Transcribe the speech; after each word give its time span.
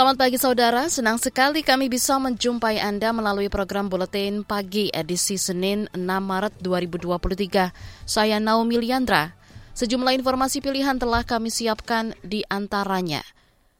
Selamat 0.00 0.16
pagi 0.16 0.40
saudara, 0.40 0.88
senang 0.88 1.20
sekali 1.20 1.60
kami 1.60 1.92
bisa 1.92 2.16
menjumpai 2.16 2.80
Anda 2.80 3.12
melalui 3.12 3.52
program 3.52 3.92
Buletin 3.92 4.48
Pagi 4.48 4.88
edisi 4.88 5.36
Senin 5.36 5.92
6 5.92 6.00
Maret 6.00 6.56
2023. 6.64 8.08
Saya 8.08 8.40
Naomi 8.40 8.80
Liandra. 8.80 9.36
Sejumlah 9.76 10.16
informasi 10.16 10.64
pilihan 10.64 10.96
telah 10.96 11.20
kami 11.20 11.52
siapkan 11.52 12.16
di 12.24 12.40
antaranya. 12.48 13.20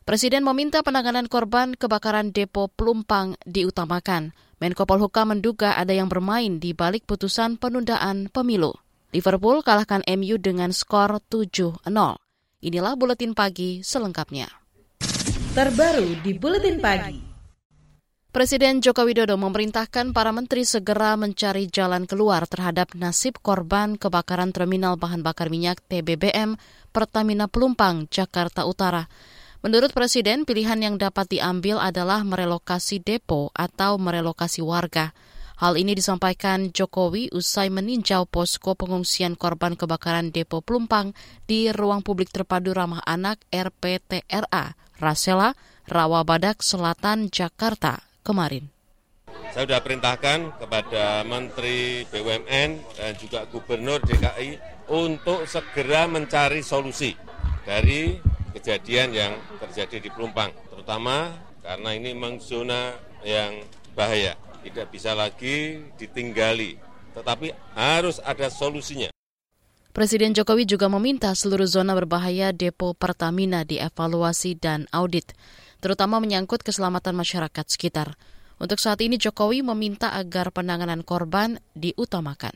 Presiden 0.04 0.44
meminta 0.44 0.84
penanganan 0.84 1.24
korban 1.24 1.72
kebakaran 1.72 2.36
depo 2.36 2.68
Pelumpang 2.68 3.40
diutamakan. 3.48 4.36
Menko 4.60 4.84
Polhukam 4.84 5.32
menduga 5.32 5.72
ada 5.72 5.96
yang 5.96 6.12
bermain 6.12 6.60
di 6.60 6.76
balik 6.76 7.08
putusan 7.08 7.56
penundaan 7.56 8.28
pemilu. 8.28 8.76
Liverpool 9.16 9.64
kalahkan 9.64 10.04
MU 10.04 10.36
dengan 10.36 10.68
skor 10.76 11.16
7-0. 11.32 11.80
Inilah 12.60 12.92
Buletin 13.00 13.32
Pagi 13.32 13.80
selengkapnya 13.80 14.59
terbaru 15.50 16.14
di 16.22 16.38
Buletin 16.38 16.78
Pagi. 16.78 17.18
Presiden 18.30 18.78
Joko 18.78 19.02
Widodo 19.02 19.34
memerintahkan 19.34 20.14
para 20.14 20.30
menteri 20.30 20.62
segera 20.62 21.18
mencari 21.18 21.66
jalan 21.66 22.06
keluar 22.06 22.46
terhadap 22.46 22.94
nasib 22.94 23.34
korban 23.42 23.98
kebakaran 23.98 24.54
terminal 24.54 24.94
bahan 24.94 25.26
bakar 25.26 25.50
minyak 25.50 25.82
TBBM 25.90 26.54
Pertamina 26.94 27.50
Pelumpang, 27.50 28.06
Jakarta 28.14 28.62
Utara. 28.62 29.10
Menurut 29.66 29.90
Presiden, 29.90 30.46
pilihan 30.46 30.78
yang 30.78 31.02
dapat 31.02 31.26
diambil 31.26 31.82
adalah 31.82 32.22
merelokasi 32.22 33.02
depo 33.02 33.50
atau 33.50 33.98
merelokasi 33.98 34.62
warga. 34.62 35.10
Hal 35.58 35.74
ini 35.74 35.98
disampaikan 35.98 36.70
Jokowi 36.70 37.34
usai 37.34 37.74
meninjau 37.74 38.22
posko 38.30 38.78
pengungsian 38.78 39.34
korban 39.34 39.74
kebakaran 39.74 40.30
depo 40.30 40.62
Pelumpang 40.62 41.10
di 41.50 41.74
ruang 41.74 42.06
publik 42.06 42.30
terpadu 42.30 42.70
ramah 42.70 43.02
anak 43.02 43.42
RPTRA 43.50 44.78
Rasela, 45.00 45.56
Rawabadak 45.88 46.60
Selatan, 46.60 47.32
Jakarta 47.32 48.04
kemarin. 48.20 48.68
Saya 49.50 49.66
sudah 49.66 49.80
perintahkan 49.82 50.62
kepada 50.62 51.26
Menteri 51.26 52.06
BUMN 52.06 52.70
dan 52.94 53.12
juga 53.18 53.48
Gubernur 53.50 53.98
DKI 54.04 54.60
untuk 54.92 55.48
segera 55.48 56.06
mencari 56.06 56.62
solusi 56.62 57.16
dari 57.66 58.14
kejadian 58.54 59.10
yang 59.10 59.32
terjadi 59.58 60.06
di 60.06 60.08
Pelumpang, 60.12 60.54
terutama 60.70 61.34
karena 61.64 61.90
ini 61.96 62.14
memang 62.14 62.38
zona 62.38 62.94
yang 63.26 63.62
bahaya, 63.94 64.38
tidak 64.62 64.86
bisa 64.94 65.18
lagi 65.18 65.82
ditinggali, 65.98 66.78
tetapi 67.14 67.50
harus 67.74 68.22
ada 68.22 68.46
solusinya. 68.46 69.10
Presiden 69.90 70.38
Jokowi 70.38 70.70
juga 70.70 70.86
meminta 70.86 71.34
seluruh 71.34 71.66
zona 71.66 71.98
berbahaya 71.98 72.54
depo 72.54 72.94
Pertamina 72.94 73.66
dievaluasi 73.66 74.54
dan 74.54 74.86
audit, 74.94 75.34
terutama 75.82 76.22
menyangkut 76.22 76.62
keselamatan 76.62 77.18
masyarakat 77.18 77.66
sekitar. 77.66 78.14
Untuk 78.62 78.78
saat 78.78 79.02
ini 79.02 79.18
Jokowi 79.18 79.66
meminta 79.66 80.14
agar 80.14 80.54
penanganan 80.54 81.02
korban 81.02 81.58
diutamakan. 81.74 82.54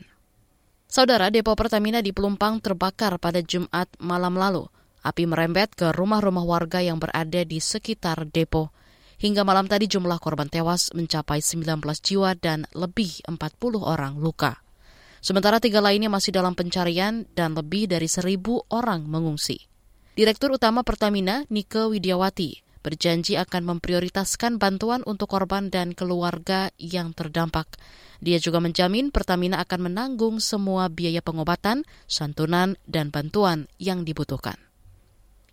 Saudara, 0.87 1.27
depo 1.27 1.51
Pertamina 1.59 1.99
di 1.99 2.15
Pelumpang 2.15 2.63
terbakar 2.63 3.19
pada 3.19 3.43
Jumat 3.43 3.91
malam 3.99 4.39
lalu. 4.39 4.71
Api 5.03 5.27
merembet 5.27 5.75
ke 5.75 5.91
rumah-rumah 5.91 6.47
warga 6.47 6.79
yang 6.79 7.03
berada 7.03 7.43
di 7.43 7.59
sekitar 7.59 8.31
depo. 8.31 8.71
Hingga 9.19 9.43
malam 9.43 9.67
tadi 9.67 9.91
jumlah 9.91 10.23
korban 10.23 10.47
tewas 10.47 10.95
mencapai 10.95 11.43
19 11.43 11.83
jiwa 11.99 12.31
dan 12.39 12.63
lebih 12.71 13.27
40 13.27 13.35
orang 13.83 14.15
luka. 14.15 14.64
Sementara 15.25 15.57
tiga 15.57 15.81
lainnya 15.81 16.05
masih 16.13 16.29
dalam 16.29 16.53
pencarian 16.53 17.25
dan 17.33 17.57
lebih 17.57 17.89
dari 17.89 18.05
seribu 18.05 18.61
orang 18.69 19.09
mengungsi. 19.09 19.57
Direktur 20.13 20.53
Utama 20.53 20.85
Pertamina, 20.85 21.49
Nike 21.49 21.81
Widiawati, 21.89 22.61
berjanji 22.85 23.33
akan 23.33 23.73
memprioritaskan 23.73 24.61
bantuan 24.61 25.01
untuk 25.09 25.33
korban 25.33 25.73
dan 25.73 25.97
keluarga 25.97 26.69
yang 26.77 27.09
terdampak. 27.17 27.65
Dia 28.21 28.37
juga 28.37 28.61
menjamin 28.61 29.09
Pertamina 29.09 29.65
akan 29.65 29.89
menanggung 29.89 30.37
semua 30.37 30.93
biaya 30.93 31.25
pengobatan, 31.25 31.89
santunan, 32.05 32.77
dan 32.85 33.09
bantuan 33.09 33.65
yang 33.81 34.05
dibutuhkan. 34.05 34.61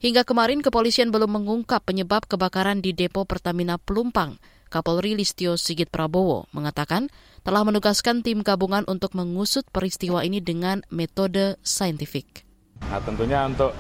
Hingga 0.05 0.29
kemarin 0.29 0.61
kepolisian 0.61 1.09
belum 1.09 1.41
mengungkap 1.41 1.89
penyebab 1.89 2.29
kebakaran 2.29 2.85
di 2.85 2.93
depo 2.93 3.25
Pertamina 3.25 3.81
Pelumpang. 3.81 4.37
Kapolri 4.73 5.13
Listio 5.13 5.61
Sigit 5.61 5.93
Prabowo 5.93 6.49
mengatakan 6.57 7.13
telah 7.45 7.61
menugaskan 7.61 8.25
tim 8.25 8.41
gabungan 8.41 8.89
untuk 8.89 9.13
mengusut 9.13 9.69
peristiwa 9.69 10.25
ini 10.25 10.41
dengan 10.41 10.81
metode 10.89 11.61
saintifik. 11.61 12.49
Nah, 12.89 12.97
tentunya 13.05 13.45
untuk 13.45 13.77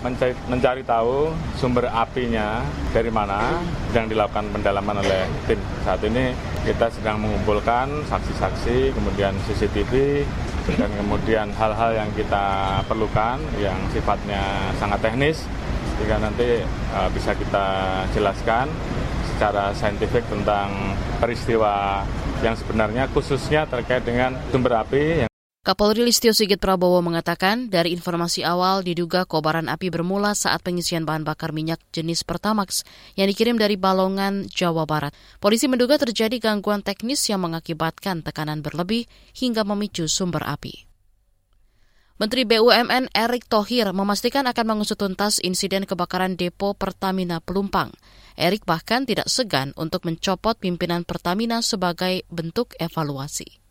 mencari, 0.00 0.32
mencari 0.48 0.80
tahu 0.80 1.28
sumber 1.60 1.92
apinya 1.92 2.64
dari 2.96 3.12
mana 3.12 3.60
yang 3.92 4.08
dilakukan 4.08 4.48
pendalaman 4.48 5.04
oleh 5.04 5.28
tim. 5.44 5.60
Saat 5.84 6.00
ini 6.08 6.32
kita 6.64 6.88
sedang 6.88 7.20
mengumpulkan 7.20 8.08
saksi-saksi, 8.08 8.96
kemudian 8.96 9.36
CCTV, 9.44 10.24
dan 10.80 10.88
kemudian 10.96 11.52
hal-hal 11.52 11.92
yang 11.92 12.08
kita 12.16 12.80
perlukan 12.88 13.36
yang 13.60 13.76
sifatnya 13.92 14.72
sangat 14.80 15.04
teknis, 15.04 15.44
sehingga 16.00 16.16
nanti 16.16 16.64
uh, 16.96 17.12
bisa 17.12 17.36
kita 17.36 17.66
jelaskan 18.16 18.72
secara 19.40 19.72
saintifik 19.72 20.20
tentang 20.28 20.68
peristiwa 21.16 22.04
yang 22.44 22.52
sebenarnya 22.60 23.08
khususnya 23.08 23.64
terkait 23.64 24.04
dengan 24.04 24.36
sumber 24.52 24.84
api. 24.84 25.24
Kapolri 25.64 26.04
Listio 26.04 26.36
Sigit 26.36 26.60
Prabowo 26.60 27.00
mengatakan 27.00 27.72
dari 27.72 27.96
informasi 27.96 28.44
awal 28.44 28.84
diduga 28.84 29.24
kobaran 29.24 29.72
api 29.72 29.88
bermula 29.88 30.36
saat 30.36 30.60
pengisian 30.60 31.08
bahan 31.08 31.24
bakar 31.24 31.56
minyak 31.56 31.80
jenis 31.88 32.20
Pertamax 32.20 32.84
yang 33.16 33.32
dikirim 33.32 33.56
dari 33.56 33.80
Balongan, 33.80 34.44
Jawa 34.52 34.84
Barat. 34.84 35.16
Polisi 35.40 35.72
menduga 35.72 35.96
terjadi 35.96 36.36
gangguan 36.36 36.84
teknis 36.84 37.24
yang 37.32 37.40
mengakibatkan 37.40 38.20
tekanan 38.20 38.60
berlebih 38.60 39.08
hingga 39.32 39.64
memicu 39.64 40.04
sumber 40.04 40.44
api. 40.44 40.89
Menteri 42.20 42.44
BUMN 42.44 43.16
Erick 43.16 43.48
Thohir 43.48 43.96
memastikan 43.96 44.44
akan 44.44 44.76
mengusut 44.76 45.00
tuntas 45.00 45.40
insiden 45.40 45.88
kebakaran 45.88 46.36
depo 46.36 46.76
Pertamina 46.76 47.40
Pelumpang. 47.40 47.96
Erick 48.36 48.68
bahkan 48.68 49.08
tidak 49.08 49.24
segan 49.32 49.72
untuk 49.72 50.04
mencopot 50.04 50.52
pimpinan 50.60 51.08
Pertamina 51.08 51.64
sebagai 51.64 52.28
bentuk 52.28 52.76
evaluasi. 52.76 53.64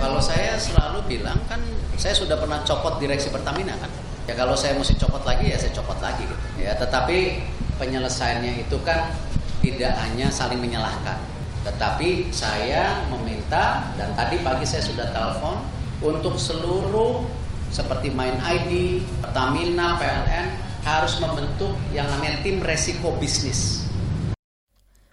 Kalau 0.00 0.16
saya 0.16 0.56
selalu 0.56 1.12
bilang 1.12 1.36
kan 1.44 1.60
saya 2.00 2.16
sudah 2.16 2.40
pernah 2.40 2.64
copot 2.64 2.96
direksi 2.96 3.28
Pertamina 3.28 3.76
kan. 3.76 3.92
Ya 4.24 4.32
kalau 4.32 4.56
saya 4.56 4.80
mesti 4.80 4.96
copot 4.96 5.20
lagi 5.20 5.52
ya 5.52 5.60
saya 5.60 5.76
copot 5.76 6.00
lagi 6.00 6.24
gitu. 6.24 6.36
Ya 6.56 6.72
tetapi 6.80 7.44
penyelesaiannya 7.76 8.64
itu 8.64 8.80
kan 8.80 9.12
tidak 9.60 9.92
hanya 10.08 10.32
saling 10.32 10.56
menyalahkan. 10.56 11.20
Tetapi 11.68 12.32
saya 12.32 13.04
meminta 13.12 13.92
dan 14.00 14.16
tadi 14.16 14.40
pagi 14.40 14.64
saya 14.64 14.80
sudah 14.88 15.12
telepon 15.12 15.60
untuk 16.00 16.40
seluruh 16.40 17.28
seperti 17.70 18.10
Main 18.10 18.36
ID, 18.42 19.00
Pertamina, 19.22 19.96
PLN 19.96 20.46
harus 20.82 21.16
membentuk 21.22 21.72
yang 21.94 22.10
namanya 22.10 22.42
tim 22.42 22.58
resiko 22.60 23.14
bisnis. 23.16 23.86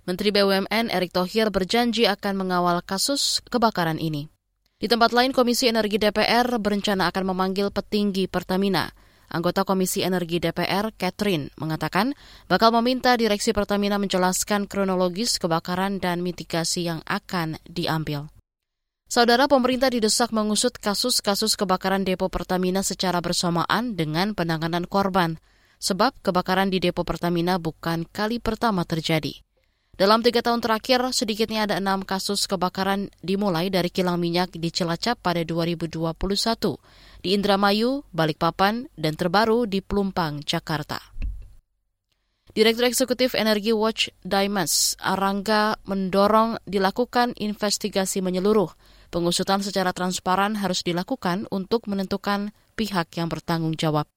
Menteri 0.08 0.32
BUMN 0.32 0.88
Erick 0.88 1.12
Thohir 1.12 1.52
berjanji 1.52 2.08
akan 2.08 2.40
mengawal 2.40 2.80
kasus 2.80 3.44
kebakaran 3.52 4.00
ini. 4.00 4.32
Di 4.78 4.88
tempat 4.88 5.12
lain, 5.12 5.34
Komisi 5.34 5.68
Energi 5.68 6.00
DPR 6.00 6.48
berencana 6.62 7.10
akan 7.12 7.34
memanggil 7.34 7.74
petinggi 7.74 8.30
Pertamina. 8.32 8.88
Anggota 9.28 9.68
Komisi 9.68 10.08
Energi 10.08 10.40
DPR, 10.40 10.96
Catherine, 10.96 11.52
mengatakan 11.60 12.16
bakal 12.48 12.72
meminta 12.72 13.20
Direksi 13.20 13.52
Pertamina 13.52 14.00
menjelaskan 14.00 14.72
kronologis 14.72 15.36
kebakaran 15.36 16.00
dan 16.00 16.24
mitigasi 16.24 16.88
yang 16.88 17.04
akan 17.04 17.60
diambil. 17.68 18.32
Saudara 19.08 19.48
pemerintah 19.48 19.88
didesak 19.88 20.36
mengusut 20.36 20.76
kasus-kasus 20.84 21.56
kebakaran 21.56 22.04
depo 22.04 22.28
Pertamina 22.28 22.84
secara 22.84 23.24
bersamaan 23.24 23.96
dengan 23.96 24.36
penanganan 24.36 24.84
korban, 24.84 25.40
sebab 25.80 26.12
kebakaran 26.20 26.68
di 26.68 26.84
depo 26.84 27.08
Pertamina 27.08 27.56
bukan 27.56 28.04
kali 28.04 28.44
pertama 28.44 28.84
terjadi. 28.84 29.32
Dalam 29.96 30.20
tiga 30.20 30.44
tahun 30.44 30.60
terakhir, 30.60 31.08
sedikitnya 31.16 31.72
ada 31.72 31.80
enam 31.80 32.04
kasus 32.04 32.52
kebakaran 32.52 33.08
dimulai 33.24 33.72
dari 33.72 33.88
kilang 33.88 34.20
minyak 34.20 34.52
di 34.54 34.70
Cilacap 34.76 35.24
pada 35.24 35.40
2021, 35.40 36.14
di 37.24 37.32
Indramayu, 37.32 38.04
Balikpapan, 38.12 38.92
dan 39.00 39.16
terbaru 39.16 39.72
di 39.72 39.80
Pelumpang, 39.80 40.44
Jakarta. 40.44 41.00
Direktur 42.52 42.92
Eksekutif 42.92 43.40
Energi 43.40 43.72
Watch 43.72 44.12
Dimas 44.20 45.00
Arangga 45.00 45.80
mendorong 45.88 46.60
dilakukan 46.68 47.38
investigasi 47.40 48.20
menyeluruh. 48.20 48.97
Pengusutan 49.08 49.64
secara 49.64 49.96
transparan 49.96 50.60
harus 50.60 50.84
dilakukan 50.84 51.48
untuk 51.48 51.88
menentukan 51.88 52.52
pihak 52.76 53.16
yang 53.16 53.32
bertanggung 53.32 53.74
jawab. 53.80 54.08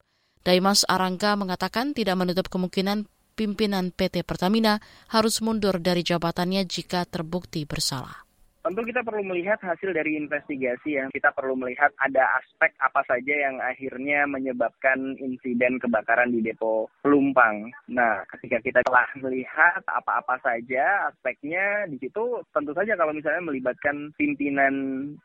Daimas 0.40 0.88
Arangga 0.88 1.37
mengatakan 1.37 1.92
tidak 1.92 2.16
menutup 2.16 2.48
kemungkinan 2.48 3.06
pimpinan 3.38 3.92
PT 3.92 4.25
Pertamina 4.25 4.81
harus 5.12 5.40
mundur 5.44 5.78
dari 5.81 6.00
jabatannya 6.04 6.64
jika 6.64 7.04
terbukti 7.06 7.64
bersalah. 7.64 8.29
Tentu 8.70 8.87
kita 8.87 9.02
perlu 9.02 9.26
melihat 9.26 9.58
hasil 9.67 9.90
dari 9.90 10.14
investigasi 10.14 10.94
ya. 10.94 11.11
Kita 11.11 11.34
perlu 11.34 11.58
melihat 11.58 11.90
ada 11.99 12.38
aspek 12.38 12.70
apa 12.78 13.02
saja 13.02 13.34
yang 13.34 13.58
akhirnya 13.58 14.31
menyebabkan 14.31 15.19
insiden 15.19 15.82
kebakaran 15.82 16.31
di 16.31 16.38
depo 16.38 16.87
Pelumpang. 17.02 17.67
Nah, 17.90 18.22
ketika 18.31 18.62
kita 18.62 18.87
telah 18.87 19.11
melihat 19.19 19.82
apa-apa 19.90 20.38
saja 20.46 21.11
aspeknya 21.11 21.90
di 21.90 21.99
situ, 21.99 22.46
tentu 22.55 22.70
saja 22.70 22.94
kalau 22.94 23.11
misalnya 23.11 23.43
melibatkan 23.43 24.14
pimpinan 24.14 24.75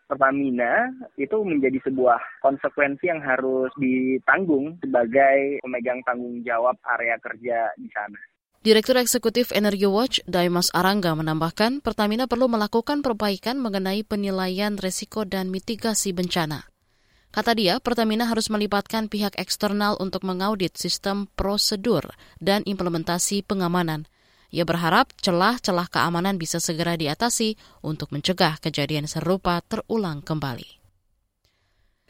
Pertamina 0.09 0.89
itu 1.21 1.37
menjadi 1.45 1.77
sebuah 1.85 2.17
konsekuensi 2.41 3.13
yang 3.13 3.21
harus 3.21 3.69
ditanggung 3.77 4.81
sebagai 4.81 5.61
pemegang 5.61 6.01
tanggung 6.01 6.41
jawab 6.41 6.81
area 6.97 7.21
kerja 7.21 7.69
di 7.77 7.93
sana. 7.93 8.17
Direktur 8.65 8.97
Eksekutif 8.97 9.53
Energy 9.53 9.85
Watch, 9.85 10.25
Daimas 10.25 10.73
Arangga, 10.73 11.13
menambahkan 11.13 11.85
Pertamina 11.85 12.25
perlu 12.25 12.49
melakukan 12.49 13.05
perbaikan 13.05 13.61
mengenai 13.61 14.01
penilaian 14.01 14.73
resiko 14.81 15.21
dan 15.21 15.53
mitigasi 15.53 16.17
bencana. 16.17 16.65
Kata 17.29 17.53
dia, 17.53 17.77
Pertamina 17.77 18.25
harus 18.25 18.49
melibatkan 18.49 19.05
pihak 19.05 19.37
eksternal 19.37 20.01
untuk 20.01 20.25
mengaudit 20.25 20.81
sistem 20.81 21.29
prosedur 21.37 22.09
dan 22.41 22.65
implementasi 22.65 23.45
pengamanan. 23.45 24.09
Ia 24.49 24.65
berharap 24.65 25.13
celah-celah 25.21 25.85
keamanan 25.85 26.41
bisa 26.41 26.57
segera 26.57 26.97
diatasi 26.97 27.61
untuk 27.85 28.09
mencegah 28.09 28.57
kejadian 28.57 29.05
serupa 29.05 29.61
terulang 29.61 30.25
kembali. 30.25 30.81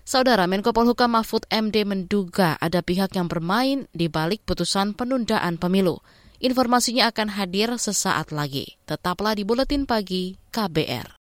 Saudara 0.07 0.47
Menko 0.47 0.71
Polhukam 0.71 1.19
Mahfud 1.19 1.51
MD 1.51 1.83
menduga 1.83 2.55
ada 2.63 2.79
pihak 2.79 3.11
yang 3.11 3.27
bermain 3.27 3.91
di 3.91 4.07
balik 4.07 4.47
putusan 4.47 4.95
penundaan 4.95 5.59
pemilu. 5.59 5.99
Informasinya 6.45 7.09
akan 7.09 7.41
hadir 7.41 7.73
sesaat 7.73 8.29
lagi. 8.29 8.77
Tetaplah 8.85 9.33
di 9.33 9.41
Buletin 9.41 9.89
Pagi 9.89 10.37
KBR. 10.53 11.17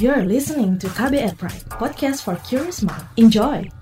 You're 0.00 0.24
listening 0.24 0.80
to 0.80 0.88
KBR 0.88 1.36
Pride, 1.36 1.68
podcast 1.76 2.24
for 2.24 2.40
curious 2.48 2.80
mind. 2.80 3.04
Enjoy! 3.20 3.79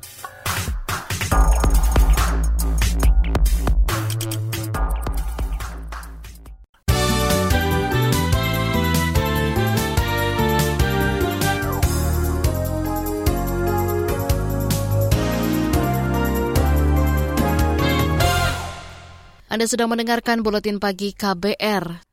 Anda 19.58 19.74
sedang 19.74 19.90
mendengarkan 19.90 20.46
buletin 20.46 20.78
pagi 20.78 21.10
KBR. 21.10 22.06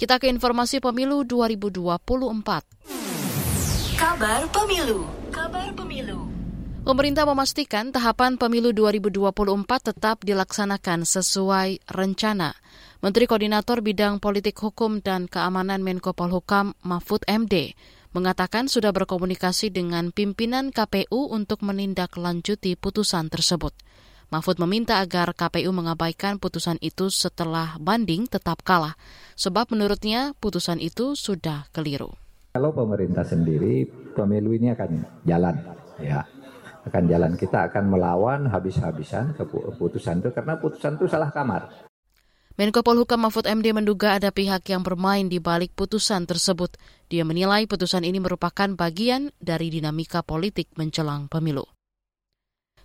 Kita 0.00 0.16
ke 0.16 0.32
informasi 0.32 0.80
pemilu 0.80 1.28
2024. 1.28 2.00
Kabar 4.00 4.40
pemilu. 4.48 5.04
Kabar 5.28 5.76
pemilu. 5.76 6.24
Pemerintah 6.88 7.28
memastikan 7.28 7.92
tahapan 7.92 8.40
pemilu 8.40 8.72
2024 8.72 9.92
tetap 9.92 10.24
dilaksanakan 10.24 11.04
sesuai 11.04 11.84
rencana. 11.84 12.56
Menteri 13.04 13.28
Koordinator 13.28 13.84
Bidang 13.84 14.16
Politik 14.16 14.56
Hukum 14.56 15.04
dan 15.04 15.28
Keamanan 15.28 15.84
Menko 15.84 16.16
Polhukam 16.16 16.72
Mahfud 16.80 17.28
MD 17.28 17.76
mengatakan 18.16 18.72
sudah 18.72 18.96
berkomunikasi 18.96 19.68
dengan 19.68 20.16
pimpinan 20.16 20.72
KPU 20.72 21.28
untuk 21.28 21.60
menindaklanjuti 21.60 22.72
putusan 22.80 23.28
tersebut. 23.28 23.76
Mahfud 24.26 24.58
meminta 24.58 24.98
agar 24.98 25.30
KPU 25.38 25.70
mengabaikan 25.70 26.42
putusan 26.42 26.82
itu 26.82 27.14
setelah 27.14 27.78
banding 27.78 28.26
tetap 28.26 28.58
kalah, 28.66 28.98
sebab 29.38 29.70
menurutnya 29.70 30.34
putusan 30.42 30.82
itu 30.82 31.14
sudah 31.14 31.70
keliru. 31.70 32.10
Kalau 32.50 32.74
pemerintah 32.74 33.22
sendiri, 33.22 33.86
pemilu 34.18 34.50
ini 34.56 34.74
akan 34.74 35.22
jalan, 35.22 35.54
ya 36.02 36.26
akan 36.90 37.04
jalan. 37.06 37.32
Kita 37.38 37.70
akan 37.70 37.84
melawan 37.86 38.50
habis-habisan 38.50 39.38
keputusan 39.38 40.24
itu 40.24 40.34
karena 40.34 40.58
putusan 40.58 40.98
itu 40.98 41.06
salah 41.06 41.30
kamar. 41.30 41.86
Menko 42.56 42.80
Polhukam 42.80 43.20
Mahfud 43.20 43.44
MD 43.44 43.76
menduga 43.76 44.16
ada 44.16 44.32
pihak 44.32 44.64
yang 44.72 44.80
bermain 44.80 45.28
di 45.28 45.36
balik 45.36 45.76
putusan 45.76 46.24
tersebut. 46.24 46.80
Dia 47.12 47.20
menilai 47.20 47.68
putusan 47.68 48.00
ini 48.00 48.16
merupakan 48.16 48.72
bagian 48.72 49.28
dari 49.36 49.68
dinamika 49.68 50.24
politik 50.24 50.72
menjelang 50.80 51.28
pemilu. 51.28 51.75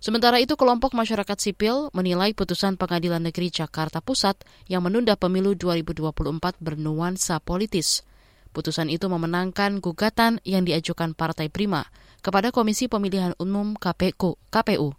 Sementara 0.02 0.42
itu, 0.42 0.58
kelompok 0.58 0.98
masyarakat 0.98 1.38
sipil 1.38 1.86
menilai 1.94 2.34
putusan 2.34 2.74
Pengadilan 2.74 3.22
Negeri 3.22 3.54
Jakarta 3.54 4.02
Pusat 4.02 4.42
yang 4.66 4.82
menunda 4.82 5.14
pemilu 5.14 5.54
2024 5.54 6.58
bernuansa 6.58 7.38
politis. 7.38 8.02
Putusan 8.50 8.90
itu 8.90 9.06
memenangkan 9.06 9.78
gugatan 9.78 10.42
yang 10.42 10.66
diajukan 10.66 11.14
Partai 11.14 11.54
Prima 11.54 11.86
kepada 12.18 12.50
Komisi 12.50 12.90
Pemilihan 12.90 13.38
Umum 13.38 13.78
KPU. 13.78 14.42
KPU. 14.50 14.90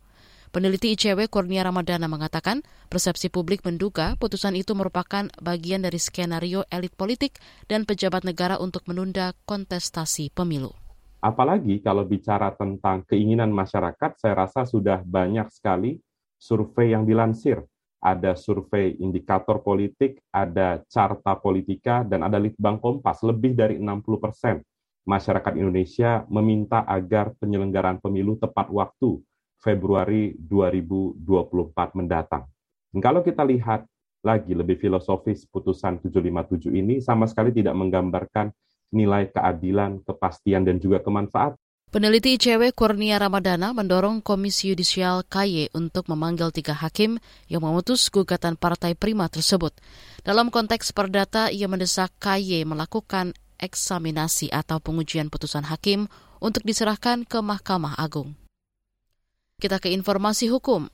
Peneliti 0.56 0.96
ICW 0.96 1.28
Kurnia 1.28 1.68
Ramadana 1.68 2.08
mengatakan 2.08 2.64
persepsi 2.88 3.28
publik 3.28 3.68
menduga 3.68 4.16
putusan 4.16 4.56
itu 4.56 4.72
merupakan 4.72 5.28
bagian 5.44 5.84
dari 5.84 6.00
skenario 6.00 6.64
elit 6.72 6.96
politik 6.96 7.44
dan 7.68 7.84
pejabat 7.84 8.24
negara 8.24 8.56
untuk 8.56 8.88
menunda 8.88 9.36
kontestasi 9.44 10.32
pemilu. 10.32 10.83
Apalagi 11.24 11.80
kalau 11.80 12.04
bicara 12.04 12.52
tentang 12.52 13.08
keinginan 13.08 13.48
masyarakat, 13.56 14.20
saya 14.20 14.36
rasa 14.44 14.68
sudah 14.68 15.00
banyak 15.08 15.48
sekali 15.56 15.96
survei 16.36 16.92
yang 16.92 17.08
dilansir. 17.08 17.64
Ada 18.04 18.36
survei 18.36 19.00
indikator 19.00 19.64
politik, 19.64 20.20
ada 20.36 20.84
carta 20.92 21.40
politika, 21.40 22.04
dan 22.04 22.28
ada 22.28 22.36
litbang 22.36 22.75
kompas. 22.75 23.24
Lebih 23.24 23.56
dari 23.56 23.80
60 23.80 24.20
persen 24.20 24.60
masyarakat 25.08 25.56
Indonesia 25.56 26.28
meminta 26.28 26.84
agar 26.84 27.31
penyelenggaraan 27.40 28.04
pemilu 28.04 28.36
tepat 28.36 28.68
waktu 28.68 29.24
Februari 29.64 30.36
2024 30.36 31.24
mendatang. 31.96 32.44
Dan 32.92 33.00
kalau 33.00 33.24
kita 33.24 33.48
lihat 33.48 33.88
lagi 34.24 34.51
lebih 34.51 34.75
filosofis 34.75 35.48
putusan 35.48 36.03
757 36.03 36.68
ini 36.75 37.00
sama 37.00 37.27
sekali 37.32 37.56
tidak 37.56 37.75
menggambarkan 37.80 38.51
nilai 38.94 39.34
keadilan, 39.34 40.06
kepastian, 40.06 40.64
dan 40.64 40.78
juga 40.78 41.02
kemanfaat. 41.02 41.58
Peneliti 41.94 42.34
ICW 42.42 42.74
Kurnia 42.74 43.22
Ramadana 43.22 43.70
mendorong 43.70 44.26
Komisi 44.26 44.74
Yudisial 44.74 45.22
KY 45.30 45.78
untuk 45.78 46.10
memanggil 46.10 46.50
tiga 46.50 46.74
hakim 46.74 47.22
yang 47.46 47.62
memutus 47.62 48.10
gugatan 48.10 48.58
Partai 48.58 48.98
Prima 48.98 49.30
tersebut. 49.30 49.78
Dalam 50.26 50.50
konteks 50.50 50.90
perdata, 50.90 51.54
ia 51.54 51.70
mendesak 51.70 52.10
KY 52.18 52.66
melakukan 52.66 53.38
eksaminasi 53.62 54.50
atau 54.50 54.82
pengujian 54.82 55.30
putusan 55.30 55.70
hakim 55.70 56.10
untuk 56.42 56.66
diserahkan 56.66 57.30
ke 57.30 57.38
Mahkamah 57.46 57.94
Agung. 58.02 58.34
Kita 59.62 59.78
ke 59.78 59.94
informasi 59.94 60.50
hukum. 60.50 60.90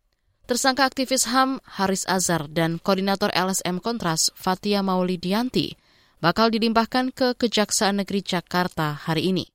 Tersangka 0.52 0.84
aktivis 0.84 1.32
HAM 1.32 1.64
Haris 1.80 2.04
Azhar 2.12 2.52
dan 2.52 2.76
koordinator 2.76 3.32
LSM 3.32 3.80
Kontras 3.80 4.36
Fatia 4.36 4.84
Maulidianti 4.84 5.80
bakal 6.20 6.52
dilimpahkan 6.52 7.16
ke 7.16 7.36
Kejaksaan 7.40 8.04
Negeri 8.04 8.20
Jakarta 8.20 8.92
hari 8.92 9.32
ini. 9.32 9.48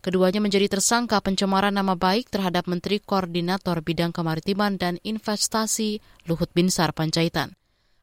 Keduanya 0.00 0.40
menjadi 0.40 0.68
tersangka 0.68 1.20
pencemaran 1.20 1.76
nama 1.76 1.92
baik 1.92 2.32
terhadap 2.32 2.64
Menteri 2.68 3.04
Koordinator 3.04 3.84
Bidang 3.84 4.16
Kemaritiman 4.16 4.80
dan 4.80 4.96
Investasi 5.04 6.00
Luhut 6.24 6.48
Binsar 6.56 6.96
Panjaitan. 6.96 7.52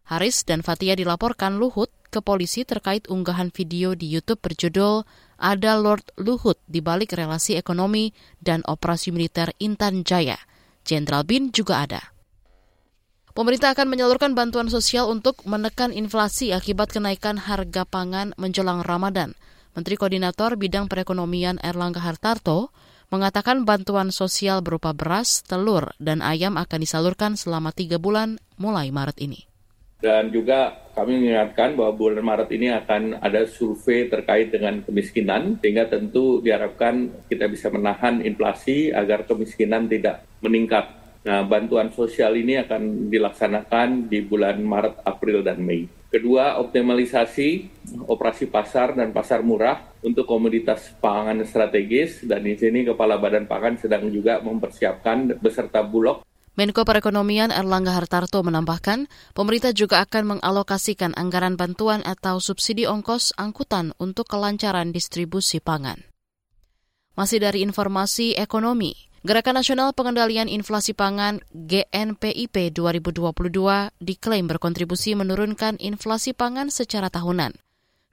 Haris 0.06 0.46
dan 0.46 0.62
Fatia 0.62 0.94
dilaporkan 0.94 1.58
Luhut 1.58 1.90
ke 2.14 2.22
polisi 2.22 2.64
terkait 2.70 3.10
unggahan 3.10 3.50
video 3.50 3.98
di 3.98 4.08
YouTube 4.08 4.46
berjudul 4.46 5.10
Ada 5.42 5.78
Lord 5.82 6.14
Luhut 6.22 6.62
di 6.70 6.86
balik 6.86 7.18
relasi 7.18 7.58
ekonomi 7.58 8.14
dan 8.38 8.62
operasi 8.70 9.10
militer 9.10 9.54
Intan 9.58 10.06
Jaya. 10.06 10.38
Jenderal 10.86 11.26
Bin 11.26 11.50
juga 11.50 11.82
ada. 11.84 12.17
Pemerintah 13.38 13.78
akan 13.78 13.94
menyalurkan 13.94 14.34
bantuan 14.34 14.66
sosial 14.66 15.14
untuk 15.14 15.46
menekan 15.46 15.94
inflasi 15.94 16.58
akibat 16.58 16.90
kenaikan 16.90 17.38
harga 17.38 17.86
pangan 17.86 18.34
menjelang 18.34 18.82
Ramadan. 18.82 19.38
Menteri 19.78 19.94
Koordinator 19.94 20.58
Bidang 20.58 20.90
Perekonomian 20.90 21.62
Erlangga 21.62 22.02
Hartarto 22.02 22.74
mengatakan 23.14 23.62
bantuan 23.62 24.10
sosial 24.10 24.66
berupa 24.66 24.90
beras, 24.98 25.46
telur, 25.46 25.94
dan 26.02 26.26
ayam 26.26 26.58
akan 26.58 26.82
disalurkan 26.82 27.38
selama 27.38 27.70
tiga 27.78 28.02
bulan 28.02 28.42
mulai 28.58 28.90
Maret 28.90 29.22
ini. 29.22 29.46
Dan 30.02 30.34
juga 30.34 30.90
kami 30.98 31.22
mengingatkan 31.22 31.78
bahwa 31.78 31.94
bulan 31.94 32.26
Maret 32.26 32.50
ini 32.50 32.74
akan 32.74 33.22
ada 33.22 33.46
survei 33.46 34.10
terkait 34.10 34.50
dengan 34.50 34.82
kemiskinan, 34.82 35.62
sehingga 35.62 35.86
tentu 35.86 36.42
diharapkan 36.42 37.14
kita 37.30 37.46
bisa 37.46 37.70
menahan 37.70 38.18
inflasi 38.26 38.90
agar 38.90 39.30
kemiskinan 39.30 39.86
tidak 39.86 40.26
meningkat 40.42 40.97
Nah, 41.28 41.44
bantuan 41.44 41.92
sosial 41.92 42.40
ini 42.40 42.56
akan 42.56 43.12
dilaksanakan 43.12 44.08
di 44.08 44.24
bulan 44.24 44.64
Maret, 44.64 45.04
April, 45.04 45.44
dan 45.44 45.60
Mei. 45.60 45.84
Kedua, 46.08 46.56
optimalisasi 46.64 47.68
operasi 48.08 48.48
pasar 48.48 48.96
dan 48.96 49.12
pasar 49.12 49.44
murah 49.44 49.84
untuk 50.00 50.24
komoditas 50.24 50.96
pangan 51.04 51.44
strategis 51.44 52.24
dan 52.24 52.48
di 52.48 52.56
sini 52.56 52.88
Kepala 52.88 53.20
Badan 53.20 53.44
Pangan 53.44 53.76
sedang 53.76 54.08
juga 54.08 54.40
mempersiapkan 54.40 55.36
beserta 55.44 55.84
Bulog 55.84 56.24
Menko 56.58 56.88
Perekonomian 56.90 57.54
Erlangga 57.54 57.94
Hartarto 57.94 58.42
menambahkan, 58.42 59.06
pemerintah 59.38 59.78
juga 59.78 60.02
akan 60.02 60.40
mengalokasikan 60.42 61.14
anggaran 61.14 61.54
bantuan 61.54 62.02
atau 62.02 62.42
subsidi 62.42 62.90
ongkos 62.90 63.38
angkutan 63.38 63.94
untuk 64.02 64.26
kelancaran 64.26 64.90
distribusi 64.90 65.62
pangan. 65.62 66.02
Masih 67.14 67.46
dari 67.46 67.62
informasi 67.62 68.34
ekonomi, 68.34 69.07
Gerakan 69.26 69.58
Nasional 69.58 69.98
Pengendalian 69.98 70.46
Inflasi 70.46 70.94
Pangan 70.94 71.42
GNPIP 71.50 72.70
2022 72.70 73.34
diklaim 73.98 74.46
berkontribusi 74.46 75.18
menurunkan 75.18 75.82
inflasi 75.82 76.38
pangan 76.38 76.70
secara 76.70 77.10
tahunan. 77.10 77.58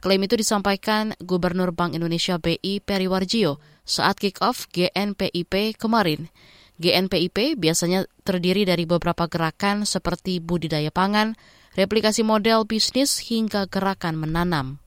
Klaim 0.00 0.23
itu 0.25 0.40
disampaikan 0.40 1.12
Gubernur 1.20 1.76
Bank 1.76 1.92
Indonesia 1.92 2.40
BI 2.40 2.80
Periwarjio 2.80 3.61
saat 3.84 4.16
kick-off 4.16 4.64
GNPIP 4.73 5.76
kemarin. 5.76 6.32
GNPIP 6.80 7.61
biasanya 7.61 8.08
terdiri 8.25 8.64
dari 8.64 8.88
beberapa 8.88 9.28
gerakan 9.28 9.84
seperti 9.84 10.40
budidaya 10.40 10.88
pangan, 10.88 11.37
replikasi 11.76 12.25
model 12.25 12.64
bisnis 12.64 13.20
hingga 13.28 13.68
gerakan 13.68 14.16
menanam. 14.16 14.84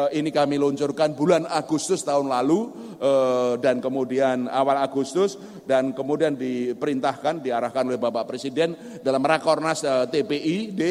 Eh, 0.00 0.22
ini 0.22 0.30
kami 0.30 0.56
luncurkan 0.56 1.12
bulan 1.12 1.44
Agustus 1.44 2.00
tahun 2.06 2.30
lalu 2.30 2.60
eh, 3.00 3.52
dan 3.60 3.82
kemudian 3.82 4.48
awal 4.48 4.80
Agustus 4.80 5.36
dan 5.66 5.92
kemudian 5.92 6.38
diperintahkan 6.38 7.44
diarahkan 7.44 7.84
oleh 7.90 8.00
Bapak 8.00 8.24
Presiden 8.30 9.02
dalam 9.04 9.20
Rakornas 9.20 9.84
eh, 9.84 10.06
TPID 10.08 10.82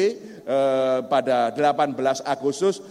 pada 1.06 1.54
18 1.54 1.94
Agustus 2.26 2.82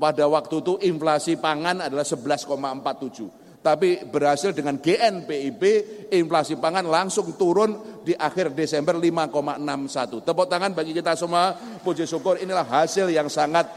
pada 0.00 0.24
waktu 0.24 0.64
itu 0.64 0.80
inflasi 0.80 1.36
pangan 1.36 1.84
adalah 1.84 2.06
11,47 2.08 3.60
tapi 3.60 4.08
berhasil 4.08 4.56
dengan 4.56 4.80
GNPIP 4.80 5.62
inflasi 6.08 6.56
pangan 6.56 6.88
langsung 6.88 7.36
turun 7.36 8.00
di 8.00 8.16
akhir 8.16 8.56
Desember 8.56 8.96
5,61. 8.96 10.24
Tepuk 10.24 10.46
tangan 10.48 10.72
bagi 10.72 10.96
kita 10.96 11.14
semua, 11.14 11.54
puji 11.84 12.08
syukur 12.08 12.40
inilah 12.40 12.64
hasil 12.64 13.12
yang 13.12 13.28
sangat 13.28 13.68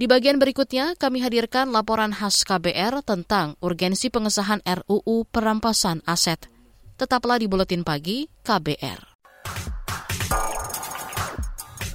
Di 0.00 0.08
bagian 0.08 0.40
berikutnya, 0.40 0.96
kami 0.96 1.20
hadirkan 1.20 1.76
laporan 1.76 2.16
khas 2.16 2.40
KBR 2.48 3.04
tentang 3.04 3.60
urgensi 3.60 4.08
pengesahan 4.08 4.64
RUU 4.64 5.28
perampasan 5.28 6.00
aset. 6.08 6.48
Tetaplah 6.96 7.36
di 7.36 7.44
Buletin 7.44 7.84
Pagi 7.84 8.24
KBR. 8.40 8.96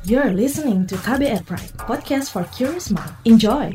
You're 0.05 0.38
listening 0.38 0.85
to 0.85 1.01
KBR 1.01 1.50
Pride, 1.50 1.74
podcast 1.81 2.29
for 2.29 2.45
curious 2.53 2.93
mind. 2.93 3.09
Enjoy! 3.25 3.74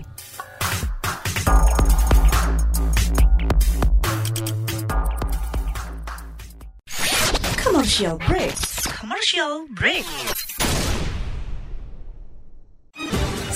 Commercial 7.59 8.15
break. 8.23 8.55
Commercial 8.95 9.67
break. 9.75 10.07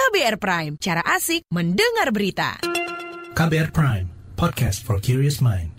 KBR 0.00 0.40
Prime, 0.40 0.74
cara 0.80 1.04
asik 1.04 1.44
mendengar 1.52 2.08
berita. 2.08 2.56
KBR 3.36 3.68
Prime, 3.68 4.08
podcast 4.32 4.80
for 4.80 4.96
curious 4.96 5.44
mind. 5.44 5.76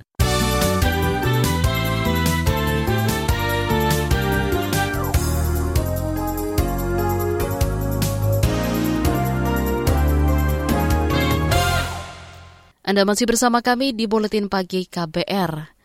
Anda 12.86 13.02
masih 13.10 13.26
bersama 13.26 13.66
kami 13.66 13.98
di 13.98 14.06
Buletin 14.06 14.54
Pagi 14.54 14.86
KBR. 14.86 15.81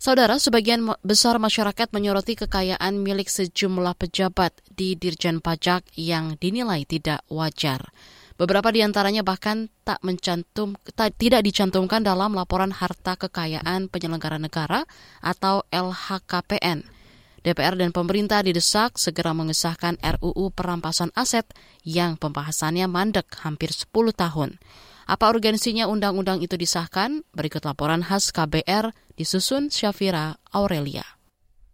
Saudara, 0.00 0.40
sebagian 0.40 0.80
besar 1.04 1.36
masyarakat 1.36 1.92
menyoroti 1.92 2.32
kekayaan 2.32 3.04
milik 3.04 3.28
sejumlah 3.28 3.92
pejabat 4.00 4.56
di 4.72 4.96
Dirjen 4.96 5.44
Pajak 5.44 5.84
yang 5.92 6.40
dinilai 6.40 6.88
tidak 6.88 7.20
wajar. 7.28 7.92
Beberapa 8.40 8.72
di 8.72 8.80
antaranya 8.80 9.20
bahkan 9.20 9.68
tak 9.84 10.00
mencantum, 10.00 10.72
tak, 10.96 11.20
tidak 11.20 11.44
dicantumkan 11.44 12.00
dalam 12.00 12.32
laporan 12.32 12.72
harta 12.72 13.12
kekayaan 13.20 13.92
penyelenggara 13.92 14.40
negara 14.40 14.88
atau 15.20 15.68
LHKPN. 15.68 16.80
DPR 17.44 17.76
dan 17.76 17.92
pemerintah 17.92 18.40
didesak 18.40 18.96
segera 18.96 19.36
mengesahkan 19.36 20.00
RUU 20.00 20.48
perampasan 20.56 21.12
aset 21.12 21.44
yang 21.84 22.16
pembahasannya 22.16 22.88
mandek 22.88 23.28
hampir 23.44 23.68
10 23.68 24.16
tahun. 24.16 24.56
Apa 25.10 25.26
urgensinya 25.34 25.90
undang-undang 25.90 26.38
itu 26.38 26.54
disahkan? 26.54 27.26
Berikut 27.34 27.66
laporan 27.66 27.98
khas 28.06 28.30
KBR 28.30 28.94
disusun 29.18 29.66
Syafira 29.66 30.38
Aurelia. 30.54 31.02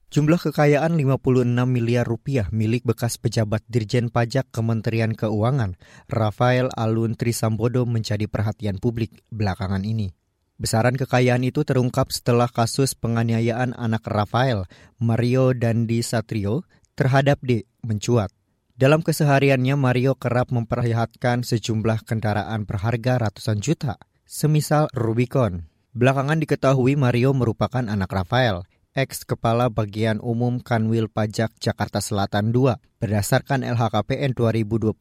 Jumlah 0.09 0.41
kekayaan 0.41 0.97
56 0.97 1.45
miliar 1.69 2.09
rupiah 2.09 2.49
milik 2.49 2.89
bekas 2.89 3.21
pejabat 3.21 3.61
Dirjen 3.69 4.09
Pajak 4.09 4.49
Kementerian 4.49 5.13
Keuangan, 5.13 5.77
Rafael 6.09 6.73
Alun 6.73 7.13
Trisambodo 7.13 7.85
menjadi 7.85 8.25
perhatian 8.25 8.81
publik 8.81 9.21
belakangan 9.29 9.85
ini. 9.85 10.17
Besaran 10.57 10.97
kekayaan 10.97 11.45
itu 11.45 11.61
terungkap 11.61 12.09
setelah 12.17 12.49
kasus 12.49 12.97
penganiayaan 12.97 13.77
anak 13.77 14.09
Rafael, 14.09 14.65
Mario 14.97 15.53
Dandi 15.53 16.01
Satrio, 16.01 16.65
terhadap 16.97 17.37
D 17.45 17.69
mencuat. 17.85 18.33
Dalam 18.77 19.01
kesehariannya, 19.01 19.73
Mario 19.73 20.21
kerap 20.21 20.53
memperlihatkan 20.53 21.49
sejumlah 21.49 22.05
kendaraan 22.05 22.69
berharga 22.69 23.17
ratusan 23.25 23.65
juta, 23.65 23.97
semisal 24.29 24.93
Rubicon. 24.93 25.65
Belakangan 25.97 26.37
diketahui 26.45 26.93
Mario 26.93 27.33
merupakan 27.33 27.81
anak 27.81 28.13
Rafael, 28.13 28.69
ex 28.93 29.25
Kepala 29.25 29.73
Bagian 29.73 30.21
Umum 30.21 30.61
Kanwil 30.61 31.09
Pajak 31.09 31.57
Jakarta 31.57 32.05
Selatan 32.05 32.53
II. 32.53 32.77
Berdasarkan 33.01 33.65
LHKPN 33.65 34.37
2021, 34.37 34.93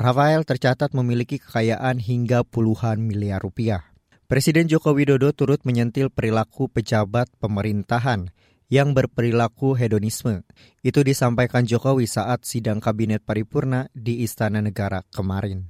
Rafael 0.00 0.40
tercatat 0.48 0.96
memiliki 0.96 1.36
kekayaan 1.36 2.00
hingga 2.00 2.48
puluhan 2.48 3.04
miliar 3.04 3.44
rupiah. 3.44 3.92
Presiden 4.24 4.72
Joko 4.72 4.96
Widodo 4.96 5.36
turut 5.36 5.60
menyentil 5.68 6.08
perilaku 6.08 6.72
pejabat 6.72 7.28
pemerintahan 7.44 8.32
yang 8.70 8.94
berperilaku 8.94 9.74
hedonisme. 9.74 10.46
Itu 10.80 11.02
disampaikan 11.02 11.66
Jokowi 11.66 12.06
saat 12.06 12.46
sidang 12.46 12.78
kabinet 12.78 13.26
paripurna 13.26 13.90
di 13.92 14.22
Istana 14.22 14.62
Negara 14.62 15.02
kemarin. 15.10 15.66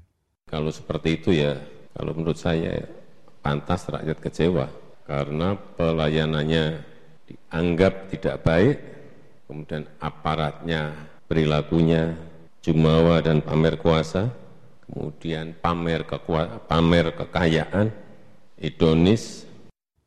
Kalau 0.47 0.69
seperti 0.71 1.19
itu 1.19 1.33
ya, 1.33 1.57
kalau 1.97 2.12
menurut 2.14 2.37
saya 2.37 2.85
pantas 3.40 3.88
rakyat 3.88 4.19
kecewa 4.21 4.66
karena 5.09 5.57
pelayanannya 5.57 6.64
dianggap 7.26 8.12
tidak 8.12 8.37
baik, 8.45 8.76
kemudian 9.49 9.88
aparatnya, 9.99 10.95
perilakunya 11.26 12.14
jumawa 12.61 13.25
dan 13.25 13.40
pamer 13.40 13.80
kuasa, 13.80 14.28
kemudian 14.87 15.57
pamer 15.57 16.04
kekua, 16.04 16.66
pamer 16.69 17.16
kekayaan, 17.16 17.90
hedonis, 18.61 19.49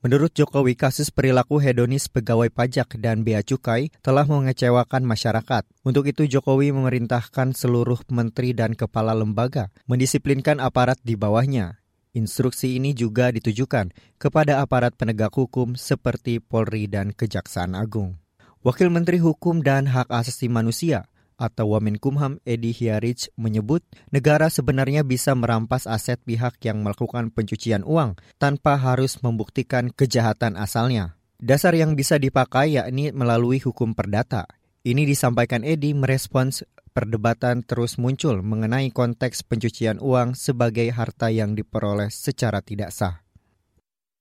Menurut 0.03 0.35
Jokowi, 0.35 0.75
kasus 0.75 1.15
perilaku 1.15 1.63
hedonis 1.63 2.11
pegawai 2.11 2.51
pajak 2.51 2.99
dan 2.99 3.23
bea 3.23 3.39
cukai 3.39 3.87
telah 4.03 4.27
mengecewakan 4.27 4.99
masyarakat. 5.07 5.63
Untuk 5.79 6.11
itu 6.11 6.27
Jokowi 6.27 6.75
memerintahkan 6.75 7.55
seluruh 7.55 8.03
menteri 8.11 8.51
dan 8.51 8.75
kepala 8.75 9.15
lembaga 9.15 9.71
mendisiplinkan 9.87 10.59
aparat 10.59 10.99
di 11.07 11.15
bawahnya. 11.15 11.79
Instruksi 12.11 12.75
ini 12.75 12.91
juga 12.91 13.31
ditujukan 13.31 13.95
kepada 14.19 14.59
aparat 14.59 14.91
penegak 14.99 15.31
hukum 15.39 15.79
seperti 15.79 16.43
Polri 16.43 16.91
dan 16.91 17.15
Kejaksaan 17.15 17.71
Agung. 17.71 18.19
Wakil 18.59 18.91
Menteri 18.91 19.23
Hukum 19.23 19.63
dan 19.63 19.87
Hak 19.87 20.11
Asasi 20.11 20.51
Manusia 20.51 21.07
atau 21.39 21.73
Wamenkumham 21.73 22.37
Edi 22.43 22.75
Hiarich 22.75 23.31
menyebut 23.39 23.81
negara 24.13 24.51
sebenarnya 24.51 25.01
bisa 25.01 25.33
merampas 25.33 25.89
aset 25.89 26.21
pihak 26.21 26.59
yang 26.63 26.85
melakukan 26.85 27.33
pencucian 27.33 27.81
uang 27.87 28.19
tanpa 28.37 28.75
harus 28.77 29.21
membuktikan 29.23 29.89
kejahatan 29.89 30.59
asalnya. 30.59 31.17
Dasar 31.41 31.75
yang 31.75 31.97
bisa 31.97 32.21
dipakai 32.21 32.79
yakni 32.79 33.11
melalui 33.11 33.59
hukum 33.59 33.91
perdata. 33.91 34.47
Ini 34.83 35.07
disampaikan 35.07 35.63
Edi 35.63 35.95
merespons 35.95 36.67
perdebatan 36.93 37.65
terus 37.65 37.97
muncul 37.97 38.45
mengenai 38.45 38.93
konteks 38.93 39.41
pencucian 39.47 39.97
uang 39.97 40.37
sebagai 40.37 40.87
harta 40.93 41.33
yang 41.33 41.57
diperoleh 41.57 42.13
secara 42.13 42.61
tidak 42.61 42.93
sah. 42.93 43.22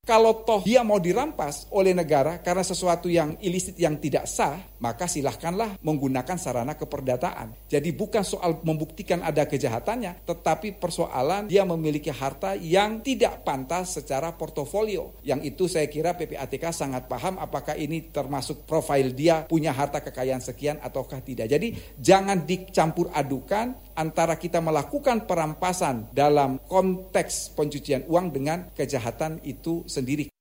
Kalau 0.02 0.42
toh 0.42 0.58
dia 0.66 0.82
mau 0.82 0.98
dirampas 0.98 1.70
oleh 1.70 1.94
negara 1.94 2.42
karena 2.42 2.66
sesuatu 2.66 3.06
yang 3.06 3.38
ilisit 3.38 3.78
yang 3.78 3.94
tidak 4.02 4.26
sah, 4.26 4.58
maka 4.82 5.06
silahkanlah 5.06 5.78
menggunakan 5.78 6.34
sarana 6.34 6.74
keperdataan. 6.74 7.54
Jadi 7.70 7.94
bukan 7.94 8.26
soal 8.26 8.58
membuktikan 8.66 9.22
ada 9.22 9.46
kejahatannya, 9.46 10.26
tetapi 10.26 10.74
persoalan 10.82 11.46
dia 11.46 11.62
memiliki 11.62 12.10
harta 12.10 12.58
yang 12.58 12.98
tidak 12.98 13.46
pantas 13.46 13.94
secara 13.94 14.34
portofolio. 14.34 15.14
Yang 15.22 15.54
itu 15.54 15.64
saya 15.70 15.86
kira 15.86 16.18
PPATK 16.18 16.74
sangat 16.74 17.06
paham 17.06 17.38
apakah 17.38 17.78
ini 17.78 18.10
termasuk 18.10 18.66
profil 18.66 19.14
dia 19.14 19.46
punya 19.46 19.70
harta 19.70 20.02
kekayaan 20.02 20.42
sekian 20.42 20.82
ataukah 20.82 21.22
tidak. 21.22 21.46
Jadi 21.46 21.78
jangan 22.02 22.42
dicampur 22.42 23.06
adukan 23.14 23.91
antara 23.94 24.36
kita 24.40 24.58
melakukan 24.58 25.24
perampasan 25.28 26.10
dalam 26.12 26.60
konteks 26.66 27.52
pencucian 27.56 28.04
uang 28.08 28.32
dengan 28.32 28.70
kejahatan 28.72 29.40
itu 29.44 29.84
sendiri. 29.88 30.32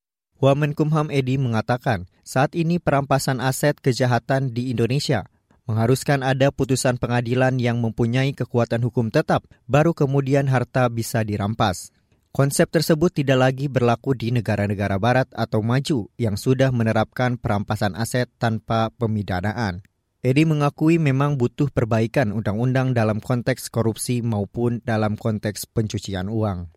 Wamenkumham 0.41 1.13
Edi 1.13 1.37
mengatakan, 1.37 2.09
saat 2.25 2.57
ini 2.57 2.81
perampasan 2.81 3.37
aset 3.37 3.77
kejahatan 3.77 4.49
di 4.51 4.73
Indonesia 4.73 5.29
mengharuskan 5.69 6.25
ada 6.25 6.51
putusan 6.51 6.99
pengadilan 6.99 7.55
yang 7.61 7.79
mempunyai 7.79 8.35
kekuatan 8.35 8.83
hukum 8.83 9.07
tetap, 9.07 9.47
baru 9.71 9.95
kemudian 9.95 10.51
harta 10.51 10.91
bisa 10.91 11.23
dirampas. 11.23 11.95
Konsep 12.31 12.71
tersebut 12.71 13.11
tidak 13.11 13.43
lagi 13.43 13.67
berlaku 13.67 14.15
di 14.15 14.31
negara-negara 14.31 14.95
barat 14.95 15.27
atau 15.35 15.59
maju 15.59 16.07
yang 16.15 16.39
sudah 16.39 16.71
menerapkan 16.71 17.35
perampasan 17.35 17.91
aset 17.99 18.31
tanpa 18.39 18.87
pemidanaan. 18.95 19.83
Edi 20.21 20.45
mengakui 20.45 21.01
memang 21.01 21.33
butuh 21.33 21.73
perbaikan 21.73 22.29
undang-undang 22.29 22.93
dalam 22.93 23.17
konteks 23.17 23.73
korupsi 23.73 24.21
maupun 24.21 24.77
dalam 24.85 25.17
konteks 25.17 25.65
pencucian 25.65 26.29
uang. 26.29 26.69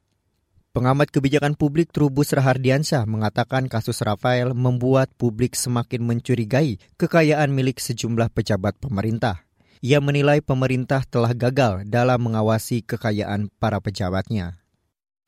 Pengamat 0.72 1.12
kebijakan 1.12 1.52
publik 1.52 1.92
Trubus 1.92 2.32
Rahardiansyah 2.32 3.04
mengatakan 3.04 3.68
kasus 3.68 4.00
Rafael 4.00 4.56
membuat 4.56 5.12
publik 5.20 5.60
semakin 5.60 6.08
mencurigai 6.08 6.80
kekayaan 6.96 7.52
milik 7.52 7.84
sejumlah 7.84 8.32
pejabat 8.32 8.80
pemerintah. 8.80 9.44
Ia 9.84 10.00
menilai 10.00 10.40
pemerintah 10.40 11.04
telah 11.04 11.36
gagal 11.36 11.84
dalam 11.84 12.24
mengawasi 12.24 12.80
kekayaan 12.80 13.52
para 13.60 13.76
pejabatnya. 13.76 14.56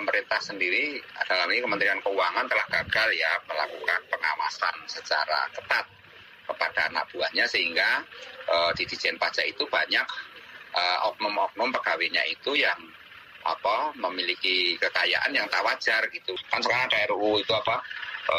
Pemerintah 0.00 0.40
sendiri, 0.40 1.04
dalam 1.28 1.52
ini 1.52 1.60
Kementerian 1.60 2.00
Keuangan 2.00 2.48
telah 2.48 2.66
gagal 2.80 3.08
ya 3.12 3.32
melakukan 3.44 4.00
pengawasan 4.08 4.76
secara 4.88 5.52
ketat 5.52 5.84
kepada 6.46 6.88
anak 6.88 7.10
buahnya 7.10 7.44
sehingga 7.50 8.06
uh, 8.48 8.70
di 8.78 8.86
Dijen 8.86 9.18
Pajak 9.18 9.44
itu 9.46 9.66
banyak 9.66 10.06
uh, 10.74 10.98
oknum-oknum 11.12 11.74
pegawainya 11.74 12.22
itu 12.30 12.56
yang 12.56 12.78
apa 13.46 13.94
memiliki 13.94 14.74
kekayaan 14.82 15.30
yang 15.30 15.46
tak 15.46 15.62
wajar 15.62 16.02
gitu. 16.10 16.34
Kan 16.50 16.58
sekarang 16.60 16.90
ada 16.90 17.14
RUU 17.14 17.38
itu 17.38 17.52
apa 17.54 17.78
e, 18.26 18.38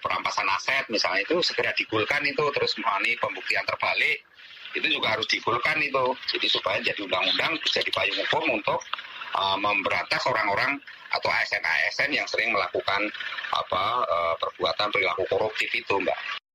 perampasan 0.00 0.48
aset 0.56 0.88
misalnya 0.88 1.20
itu 1.20 1.36
segera 1.44 1.76
digulkan 1.76 2.24
itu 2.24 2.40
terus 2.56 2.72
mengalami 2.80 3.12
pembuktian 3.20 3.62
terbalik 3.68 4.24
itu 4.72 4.88
juga 4.88 5.16
harus 5.16 5.28
digulkan 5.28 5.76
itu. 5.84 6.16
Jadi 6.32 6.46
supaya 6.48 6.80
jadi 6.80 6.96
undang-undang 7.04 7.60
bisa 7.60 7.84
dipayung 7.84 8.16
hukum 8.24 8.56
untuk 8.56 8.80
e, 9.36 9.42
memberantas 9.60 10.24
orang-orang 10.24 10.80
atau 11.12 11.28
ASN-ASN 11.30 12.10
yang 12.16 12.26
sering 12.26 12.56
melakukan 12.56 13.12
apa 13.52 13.84
e, 14.08 14.16
perbuatan 14.40 14.88
perilaku 14.96 15.28
koruptif 15.28 15.68
itu, 15.76 15.94
Mbak. 16.00 16.45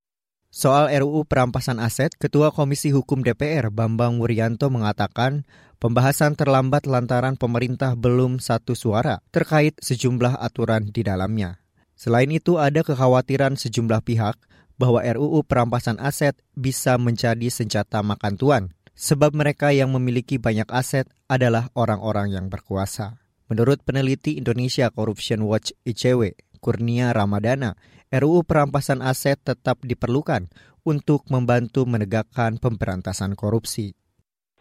Soal 0.51 0.91
RUU 0.91 1.23
perampasan 1.23 1.79
aset, 1.79 2.11
Ketua 2.19 2.51
Komisi 2.51 2.91
Hukum 2.91 3.23
DPR 3.23 3.71
Bambang 3.71 4.19
Wuryanto 4.19 4.67
mengatakan 4.67 5.47
pembahasan 5.79 6.35
terlambat 6.35 6.91
lantaran 6.91 7.39
pemerintah 7.39 7.95
belum 7.95 8.43
satu 8.43 8.75
suara 8.75 9.23
terkait 9.31 9.79
sejumlah 9.79 10.35
aturan 10.43 10.91
di 10.91 11.07
dalamnya. 11.07 11.63
Selain 11.95 12.27
itu 12.27 12.59
ada 12.59 12.83
kekhawatiran 12.83 13.55
sejumlah 13.55 14.03
pihak 14.03 14.35
bahwa 14.75 14.99
RUU 14.99 15.39
perampasan 15.47 15.95
aset 16.03 16.35
bisa 16.51 16.99
menjadi 16.99 17.47
senjata 17.47 18.03
makan 18.03 18.35
tuan, 18.35 18.63
sebab 18.91 19.31
mereka 19.31 19.71
yang 19.71 19.95
memiliki 19.95 20.35
banyak 20.35 20.67
aset 20.67 21.07
adalah 21.31 21.71
orang-orang 21.79 22.35
yang 22.35 22.51
berkuasa. 22.51 23.23
Menurut 23.47 23.87
peneliti 23.87 24.35
Indonesia 24.35 24.91
Corruption 24.91 25.47
Watch 25.47 25.71
ICW, 25.87 26.35
Kurnia 26.61 27.09
Ramadana, 27.11 27.75
RUU 28.13 28.45
perampasan 28.45 29.01
aset 29.01 29.41
tetap 29.41 29.81
diperlukan 29.81 30.53
untuk 30.85 31.25
membantu 31.33 31.89
menegakkan 31.89 32.61
pemberantasan 32.61 33.33
korupsi. 33.33 33.97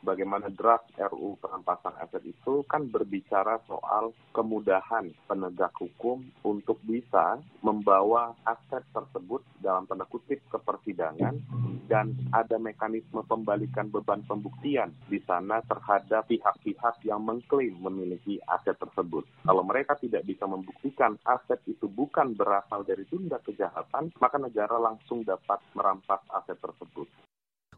Bagaimana 0.00 0.48
draft 0.52 0.88
RU 0.96 1.36
perampasan 1.40 1.96
aset 2.00 2.24
itu 2.24 2.64
kan 2.66 2.88
berbicara 2.88 3.60
soal 3.68 4.12
kemudahan 4.32 5.12
penegak 5.28 5.72
hukum 5.76 6.24
untuk 6.44 6.80
bisa 6.84 7.40
membawa 7.60 8.32
aset 8.48 8.84
tersebut 8.92 9.44
dalam 9.60 9.84
tanda 9.84 10.08
kutip 10.08 10.40
ke 10.48 10.58
persidangan 10.60 11.36
dan 11.90 12.14
ada 12.30 12.56
mekanisme 12.56 13.20
pembalikan 13.26 13.90
beban 13.90 14.22
pembuktian 14.24 14.94
di 15.10 15.18
sana 15.26 15.60
terhadap 15.66 16.26
pihak-pihak 16.30 17.02
yang 17.04 17.20
mengklaim 17.26 17.76
memiliki 17.82 18.38
aset 18.46 18.78
tersebut. 18.78 19.26
Kalau 19.44 19.62
mereka 19.66 19.98
tidak 19.98 20.22
bisa 20.24 20.46
membuktikan 20.46 21.18
aset 21.26 21.60
itu 21.66 21.90
bukan 21.90 22.32
berasal 22.38 22.86
dari 22.86 23.02
tindak 23.10 23.42
kejahatan, 23.42 24.14
maka 24.22 24.36
negara 24.38 24.78
langsung 24.78 25.26
dapat 25.26 25.58
merampas 25.74 26.22
aset 26.30 26.56
tersebut. 26.62 27.29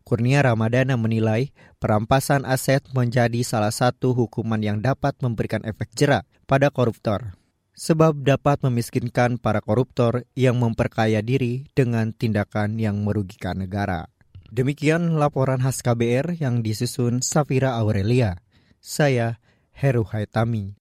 Kurnia 0.02 0.44
Ramadana 0.44 0.98
menilai 0.98 1.54
perampasan 1.78 2.44
aset 2.44 2.84
menjadi 2.92 3.40
salah 3.46 3.72
satu 3.72 4.12
hukuman 4.12 4.60
yang 4.60 4.82
dapat 4.82 5.16
memberikan 5.22 5.62
efek 5.62 5.94
jerak 5.96 6.28
pada 6.44 6.68
koruptor. 6.68 7.38
Sebab 7.72 8.20
dapat 8.20 8.60
memiskinkan 8.60 9.40
para 9.40 9.64
koruptor 9.64 10.28
yang 10.36 10.60
memperkaya 10.60 11.24
diri 11.24 11.64
dengan 11.72 12.12
tindakan 12.12 12.76
yang 12.76 13.00
merugikan 13.00 13.64
negara. 13.64 14.12
Demikian 14.52 15.16
laporan 15.16 15.64
khas 15.64 15.80
KBR 15.80 16.36
yang 16.36 16.60
disusun 16.60 17.24
Safira 17.24 17.80
Aurelia. 17.80 18.36
Saya 18.84 19.40
Heru 19.72 20.04
Haitami. 20.04 20.76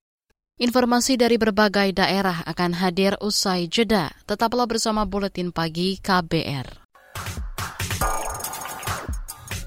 Informasi 0.60 1.16
dari 1.18 1.40
berbagai 1.40 1.96
daerah 1.96 2.44
akan 2.46 2.78
hadir 2.78 3.16
usai 3.24 3.72
jeda. 3.72 4.12
Tetaplah 4.28 4.68
bersama 4.68 5.08
Buletin 5.08 5.50
Pagi 5.56 5.98
KBR. 5.98 6.91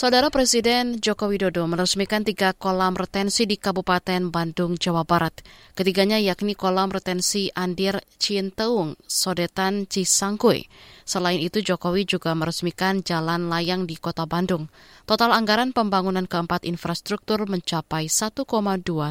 Saudara 0.00 0.32
Presiden 0.32 0.96
Joko 0.96 1.28
Widodo 1.28 1.68
meresmikan 1.68 2.24
tiga 2.24 2.56
kolam 2.56 2.96
retensi 2.96 3.44
di 3.44 3.60
Kabupaten 3.60 4.32
Bandung, 4.32 4.80
Jawa 4.80 5.04
Barat. 5.04 5.44
Ketiganya 5.76 6.16
yakni 6.16 6.56
kolam 6.56 6.88
retensi 6.88 7.52
Andir 7.52 8.00
Cinteung, 8.16 8.96
Sodetan 9.04 9.84
Cisangkui. 9.84 10.72
Selain 11.04 11.36
itu, 11.36 11.60
Jokowi 11.60 12.08
juga 12.08 12.32
meresmikan 12.32 13.04
jalan 13.04 13.52
layang 13.52 13.84
di 13.84 14.00
kota 14.00 14.24
Bandung. 14.24 14.72
Total 15.04 15.36
anggaran 15.36 15.76
pembangunan 15.76 16.24
keempat 16.24 16.64
infrastruktur 16.64 17.44
mencapai 17.44 18.08
1,2 18.08 18.40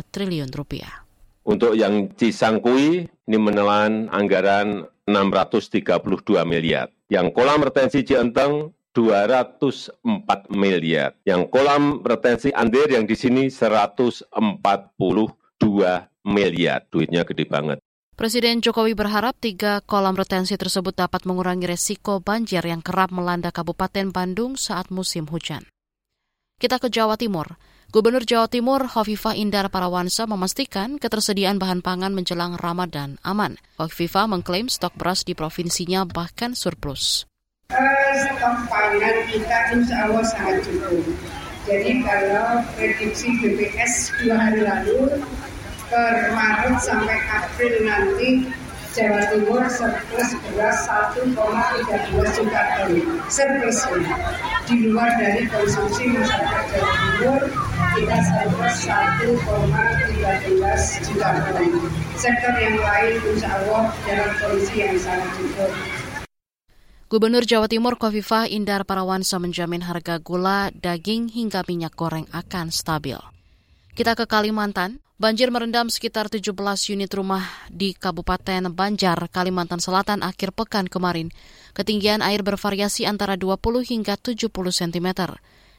triliun 0.10 0.50
rupiah. 0.50 1.06
Untuk 1.46 1.78
yang 1.78 2.10
Cisangkui, 2.18 3.06
ini 3.30 3.38
menelan 3.38 4.10
anggaran 4.10 4.90
632 5.06 5.86
miliar. 6.50 6.90
Yang 7.14 7.38
kolam 7.38 7.62
retensi 7.62 8.02
Cienteng 8.02 8.74
204 9.00 10.04
miliar. 10.52 11.16
Yang 11.24 11.48
kolam 11.48 12.04
retensi 12.04 12.52
Andir 12.52 12.92
yang 12.92 13.08
di 13.08 13.16
sini 13.16 13.48
142 13.48 14.28
miliar. 16.28 16.80
Duitnya 16.92 17.24
gede 17.24 17.48
banget. 17.48 17.80
Presiden 18.20 18.60
Jokowi 18.60 19.00
berharap 19.00 19.40
tiga 19.40 19.80
kolam 19.80 20.20
retensi 20.20 20.60
tersebut 20.60 20.92
dapat 20.92 21.24
mengurangi 21.24 21.72
resiko 21.72 22.20
banjir 22.20 22.60
yang 22.68 22.84
kerap 22.84 23.16
melanda 23.16 23.56
Kabupaten 23.56 24.12
Bandung 24.12 24.60
saat 24.60 24.92
musim 24.92 25.24
hujan. 25.32 25.64
Kita 26.60 26.84
ke 26.84 26.92
Jawa 26.92 27.16
Timur. 27.16 27.56
Gubernur 27.96 28.28
Jawa 28.28 28.52
Timur 28.52 28.84
Hovifah 28.84 29.40
Indar 29.40 29.72
Parawansa 29.72 30.28
memastikan 30.28 31.00
ketersediaan 31.00 31.64
bahan 31.64 31.80
pangan 31.80 32.12
menjelang 32.12 32.60
Ramadan 32.60 33.16
aman. 33.24 33.56
Hovifah 33.80 34.28
mengklaim 34.28 34.68
stok 34.68 35.00
beras 35.00 35.24
di 35.24 35.32
provinsinya 35.32 36.04
bahkan 36.04 36.52
surplus 36.60 37.29
stok 38.40 38.66
pangan 38.66 39.30
kita 39.30 39.78
insya 39.78 40.10
Allah 40.10 40.26
sangat 40.26 40.66
cukup. 40.66 41.06
Jadi 41.70 42.02
kalau 42.02 42.66
prediksi 42.74 43.30
BPS 43.38 44.10
dua 44.18 44.42
hari 44.42 44.66
lalu 44.66 45.22
per 45.86 46.34
Maret 46.34 46.82
sampai 46.82 47.22
April 47.30 47.86
nanti 47.86 48.50
Jawa 48.98 49.22
Timur 49.30 49.62
surplus 49.70 50.34
beras 50.50 50.90
1,13 51.14 51.38
juta 52.42 52.62
ton 52.74 52.90
surplus. 53.30 53.86
Di 54.66 54.90
luar 54.90 55.14
dari 55.22 55.46
konsumsi 55.46 56.10
masyarakat 56.10 56.66
Jawa 56.74 56.90
Timur 56.90 57.54
kita 57.94 58.18
surplus 58.34 58.90
1,13 58.90 61.06
juta 61.06 61.30
ton. 61.54 61.70
Sektor 62.18 62.58
yang 62.58 62.82
lain 62.82 63.14
insya 63.30 63.62
Allah 63.62 63.94
dalam 64.10 64.34
kondisi 64.42 64.82
yang 64.82 64.98
sangat 64.98 65.30
cukup 65.38 65.70
Gubernur 67.10 67.42
Jawa 67.42 67.66
Timur 67.66 67.98
Kofifah 67.98 68.46
Indar 68.46 68.86
Parawansa 68.86 69.42
menjamin 69.42 69.82
harga 69.82 70.22
gula, 70.22 70.70
daging 70.78 71.34
hingga 71.34 71.66
minyak 71.66 71.98
goreng 71.98 72.30
akan 72.30 72.70
stabil. 72.70 73.18
Kita 73.98 74.14
ke 74.14 74.30
Kalimantan. 74.30 75.02
Banjir 75.18 75.50
merendam 75.50 75.90
sekitar 75.90 76.30
17 76.30 76.54
unit 76.94 77.10
rumah 77.10 77.42
di 77.66 77.98
Kabupaten 77.98 78.70
Banjar, 78.70 79.18
Kalimantan 79.34 79.82
Selatan 79.82 80.22
akhir 80.22 80.54
pekan 80.54 80.86
kemarin. 80.86 81.34
Ketinggian 81.74 82.22
air 82.22 82.46
bervariasi 82.46 83.10
antara 83.10 83.34
20 83.34 83.58
hingga 83.90 84.14
70 84.14 84.54
cm. 84.54 85.10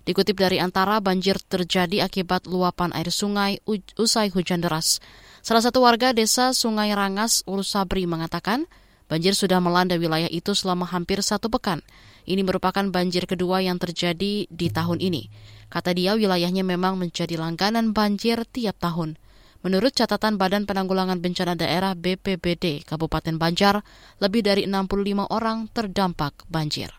Dikutip 0.03 0.35
dari 0.35 0.59
Antara, 0.59 0.99
banjir 0.99 1.39
terjadi 1.39 2.11
akibat 2.11 2.51
luapan 2.51 2.91
air 2.91 3.15
sungai 3.15 3.63
usai 3.95 4.35
hujan 4.35 4.67
deras. 4.67 4.99
Salah 5.47 5.63
satu 5.63 5.87
warga 5.87 6.11
desa 6.11 6.51
Sungai 6.51 6.91
Rangas, 6.91 7.47
Ulu 7.47 7.63
Sabri 7.63 8.03
mengatakan, 8.11 8.67
Banjir 9.11 9.35
sudah 9.35 9.59
melanda 9.59 9.99
wilayah 9.99 10.31
itu 10.31 10.55
selama 10.55 10.87
hampir 10.87 11.19
satu 11.19 11.51
pekan. 11.51 11.83
Ini 12.31 12.47
merupakan 12.47 12.87
banjir 12.95 13.27
kedua 13.27 13.59
yang 13.59 13.75
terjadi 13.75 14.47
di 14.47 14.67
tahun 14.71 15.03
ini. 15.03 15.27
Kata 15.67 15.91
dia, 15.91 16.15
wilayahnya 16.15 16.63
memang 16.63 16.95
menjadi 16.95 17.35
langganan 17.35 17.91
banjir 17.91 18.47
tiap 18.47 18.79
tahun. 18.79 19.19
Menurut 19.67 19.99
catatan 19.99 20.39
Badan 20.39 20.63
Penanggulangan 20.63 21.19
Bencana 21.19 21.59
Daerah 21.59 21.99
BPBD 21.99 22.87
Kabupaten 22.87 23.35
Banjar, 23.35 23.83
lebih 24.23 24.47
dari 24.47 24.71
65 24.71 25.27
orang 25.27 25.67
terdampak 25.75 26.47
banjir. 26.47 26.95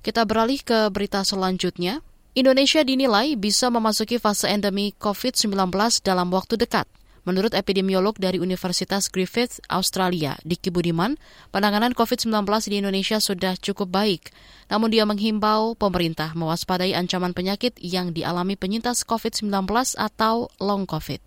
Kita 0.00 0.24
beralih 0.24 0.64
ke 0.64 0.88
berita 0.88 1.20
selanjutnya. 1.28 2.00
Indonesia 2.34 2.80
dinilai 2.82 3.36
bisa 3.36 3.68
memasuki 3.68 4.16
fase 4.16 4.48
endemi 4.48 4.96
COVID-19 4.96 5.54
dalam 6.00 6.32
waktu 6.32 6.56
dekat. 6.56 6.88
Menurut 7.24 7.56
epidemiolog 7.56 8.20
dari 8.20 8.36
Universitas 8.36 9.08
Griffith, 9.08 9.56
Australia, 9.72 10.36
Diki 10.44 10.68
Budiman, 10.68 11.16
penanganan 11.48 11.96
COVID-19 11.96 12.44
di 12.68 12.84
Indonesia 12.84 13.16
sudah 13.16 13.56
cukup 13.56 13.88
baik. 13.88 14.28
Namun 14.68 14.92
dia 14.92 15.08
menghimbau 15.08 15.72
pemerintah 15.72 16.36
mewaspadai 16.36 16.92
ancaman 16.92 17.32
penyakit 17.32 17.80
yang 17.80 18.12
dialami 18.12 18.60
penyintas 18.60 19.08
COVID-19 19.08 19.48
atau 19.96 20.52
long 20.60 20.84
COVID. 20.84 21.20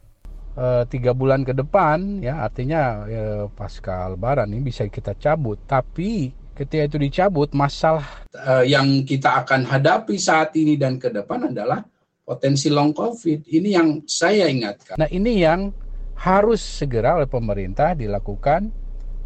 E, 0.53 0.65
tiga 0.93 1.17
bulan 1.17 1.41
ke 1.41 1.57
depan, 1.57 2.21
ya 2.21 2.45
artinya 2.45 3.01
e, 3.09 3.21
pasca 3.57 4.13
Lebaran 4.13 4.53
ini 4.53 4.69
bisa 4.69 4.85
kita 4.85 5.17
cabut. 5.17 5.65
Tapi 5.65 6.29
ketika 6.53 6.93
itu 6.93 6.97
dicabut, 7.01 7.49
masalah 7.57 8.05
e, 8.37 8.69
yang 8.69 9.01
kita 9.01 9.41
akan 9.41 9.65
hadapi 9.65 10.13
saat 10.21 10.53
ini 10.61 10.77
dan 10.77 11.01
ke 11.01 11.09
depan 11.09 11.49
adalah 11.49 11.81
potensi 12.21 12.69
long 12.69 12.93
COVID. 12.93 13.49
Ini 13.49 13.69
yang 13.81 14.05
saya 14.05 14.45
ingatkan. 14.45 15.01
Nah 15.01 15.09
ini 15.09 15.41
yang 15.41 15.73
harus 16.17 16.59
segera 16.59 17.15
oleh 17.21 17.29
pemerintah 17.29 17.93
dilakukan 17.93 18.73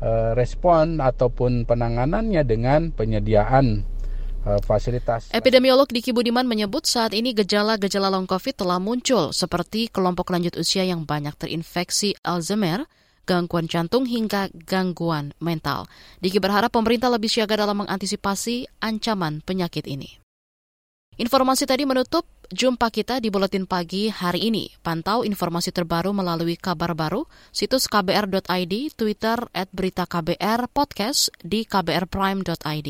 uh, 0.03 0.35
respon 0.35 0.99
ataupun 0.99 1.63
penanganannya 1.63 2.43
dengan 2.43 2.91
penyediaan 2.91 3.87
uh, 4.43 4.59
fasilitas. 4.65 5.31
Epidemiolog 5.31 5.87
Diki 5.87 6.11
Budiman 6.11 6.43
menyebut 6.43 6.83
saat 6.83 7.15
ini 7.15 7.31
gejala-gejala 7.31 8.11
long 8.11 8.27
COVID 8.27 8.55
telah 8.59 8.77
muncul 8.81 9.31
seperti 9.31 9.87
kelompok 9.87 10.35
lanjut 10.35 10.59
usia 10.59 10.83
yang 10.83 11.07
banyak 11.07 11.33
terinfeksi 11.39 12.17
Alzheimer, 12.27 12.85
gangguan 13.23 13.71
jantung 13.71 14.03
hingga 14.03 14.51
gangguan 14.67 15.31
mental. 15.39 15.87
Diki 16.19 16.43
berharap 16.43 16.73
pemerintah 16.73 17.07
lebih 17.07 17.31
siaga 17.31 17.55
dalam 17.55 17.85
mengantisipasi 17.85 18.67
ancaman 18.83 19.39
penyakit 19.45 19.87
ini. 19.87 20.19
Informasi 21.21 21.69
tadi 21.69 21.85
menutup 21.85 22.25
jumpa 22.51 22.91
kita 22.91 23.17
di 23.23 23.31
Buletin 23.31 23.65
Pagi 23.65 24.11
hari 24.11 24.51
ini. 24.51 24.69
Pantau 24.83 25.23
informasi 25.23 25.71
terbaru 25.71 26.11
melalui 26.11 26.59
kabar 26.59 26.93
baru, 26.93 27.25
situs 27.49 27.87
kbr.id, 27.87 28.73
Twitter 28.93 29.39
at 29.55 29.71
berita 29.71 30.05
KBR, 30.05 30.69
podcast 30.69 31.31
di 31.41 31.63
kbrprime.id. 31.65 32.89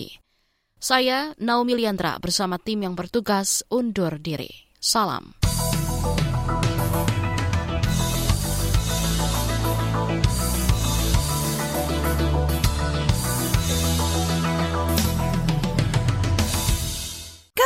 Saya 0.81 1.37
Naomi 1.37 1.77
Liandra 1.77 2.17
bersama 2.17 2.57
tim 2.57 2.81
yang 2.81 2.97
bertugas 2.97 3.61
undur 3.69 4.17
diri. 4.17 4.49
Salam. 4.81 5.37